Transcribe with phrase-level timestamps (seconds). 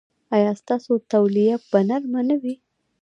[0.35, 2.55] ایا ستاسو تولیه به نرمه نه وي؟